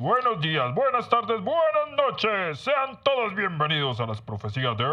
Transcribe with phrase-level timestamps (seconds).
[0.00, 2.58] buenos días, buenas tardes, buenas noches.
[2.58, 4.84] Sean todos bienvenidos a las profecías de...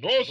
[0.00, 0.28] ¡Nos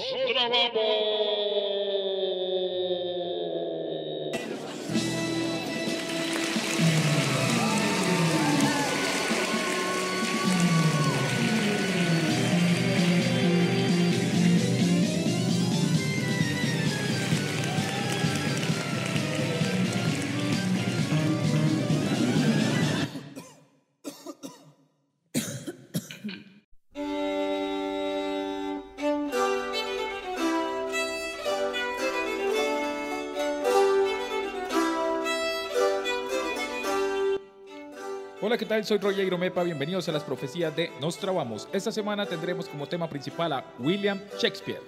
[38.41, 38.85] Hola, ¿qué tal?
[38.85, 39.63] Soy Roger Mepa.
[39.63, 41.67] Bienvenidos a las profecías de Nos Trabamos.
[41.73, 44.79] Esta semana tendremos como tema principal a William Shakespeare.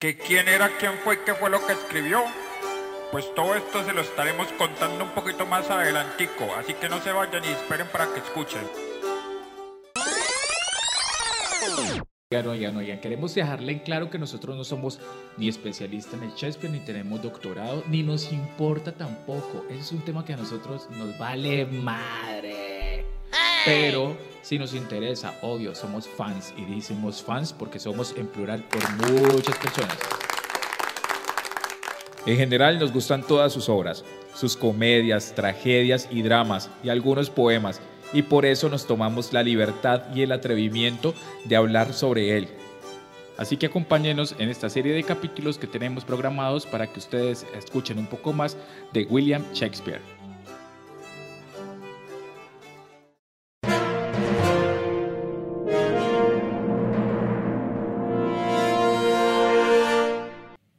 [0.00, 2.24] ¿Que quién era, quién fue, qué fue lo que escribió?
[3.10, 7.10] Pues todo esto se lo estaremos contando un poquito más adelantico, así que no se
[7.10, 8.62] vayan y esperen para que escuchen.
[12.32, 15.00] Ya no, ya no, ya queremos dejarle en claro que nosotros no somos
[15.36, 19.64] ni especialistas en el Shakespeare, ni tenemos doctorado, ni nos importa tampoco.
[19.68, 23.04] Ese es un tema que a nosotros nos vale madre.
[23.64, 28.88] Pero si nos interesa, obvio, somos fans y decimos fans porque somos en plural por
[29.10, 29.98] muchas personas.
[32.26, 34.04] En general nos gustan todas sus obras,
[34.34, 37.80] sus comedias, tragedias y dramas y algunos poemas,
[38.12, 41.14] y por eso nos tomamos la libertad y el atrevimiento
[41.44, 42.48] de hablar sobre él.
[43.38, 47.98] Así que acompáñenos en esta serie de capítulos que tenemos programados para que ustedes escuchen
[47.98, 48.56] un poco más
[48.92, 50.19] de William Shakespeare.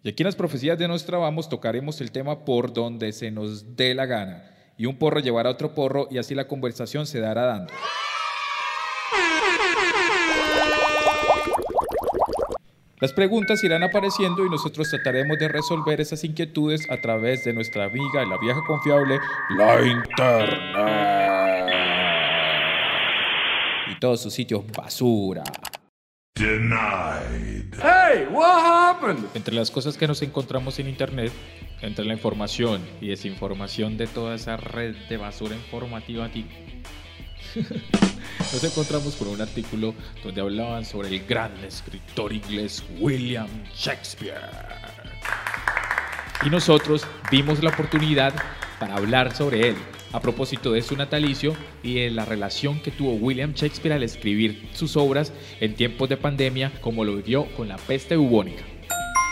[0.04, 3.76] Y aquí en las profecías de nuestra vamos tocaremos el tema por donde se nos
[3.76, 4.44] dé la gana.
[4.76, 7.74] Y un porro llevará a otro porro y así la conversación se dará dando.
[13.00, 17.86] Las preguntas irán apareciendo y nosotros trataremos de resolver esas inquietudes a través de nuestra
[17.86, 19.20] amiga, la vieja confiable,
[19.56, 20.62] la internet.
[23.92, 25.44] Y todos sus sitios basura.
[27.78, 29.26] Hey, what happened?
[29.34, 31.32] Entre las cosas que nos encontramos en Internet,
[31.82, 36.46] entre la información y desinformación de toda esa red de basura informativa aquí,
[37.56, 44.42] nos encontramos con un artículo donde hablaban sobre el gran escritor inglés William Shakespeare.
[46.44, 48.34] Y nosotros vimos la oportunidad
[48.80, 49.76] para hablar sobre él,
[50.14, 54.70] a propósito de su natalicio y de la relación que tuvo William Shakespeare al escribir
[54.74, 58.64] sus obras en tiempos de pandemia como lo vivió con la peste bubónica.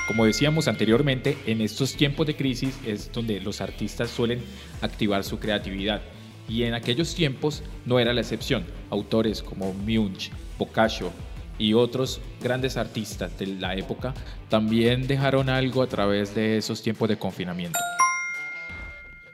[0.08, 4.42] Como decíamos anteriormente, en estos tiempos de crisis es donde los artistas suelen
[4.82, 6.02] activar su creatividad
[6.48, 8.66] y en aquellos tiempos no era la excepción.
[8.90, 11.12] Autores como Munch, Boccaccio
[11.60, 14.16] y otros grandes artistas de la época
[14.50, 17.78] también dejaron algo a través de esos tiempos de confinamiento.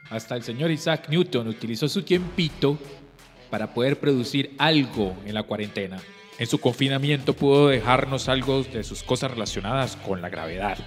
[0.10, 2.78] Hasta el señor Isaac Newton utilizó su tiempito
[3.50, 5.98] para poder producir algo en la cuarentena.
[6.38, 10.78] En su confinamiento pudo dejarnos algo de sus cosas relacionadas con la gravedad.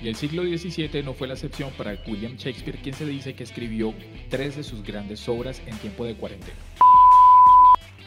[0.00, 3.42] Y el siglo XVII no fue la excepción para William Shakespeare, quien se dice que
[3.42, 3.92] escribió
[4.28, 6.56] tres de sus grandes obras en tiempo de cuarentena.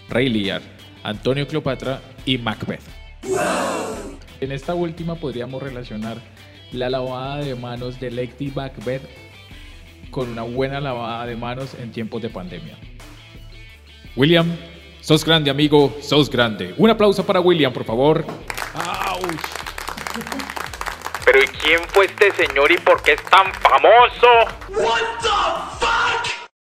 [0.07, 0.61] Rey Lear,
[1.03, 2.83] Antonio Cleopatra y Macbeth.
[4.39, 6.17] En esta última podríamos relacionar
[6.71, 9.30] la lavada de manos de Lady Macbeth
[10.11, 12.77] con una buena lavada de manos en tiempos de pandemia.
[14.15, 14.45] William,
[14.99, 16.75] sos grande amigo, sos grande.
[16.77, 18.25] Un aplauso para William, por favor.
[21.25, 24.27] Pero ¿y quién fue este señor y por qué es tan famoso?
[24.69, 25.29] What the
[25.79, 26.40] fuck?